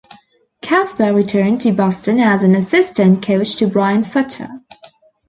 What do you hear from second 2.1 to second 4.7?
as an assistant coach to Brian Sutter.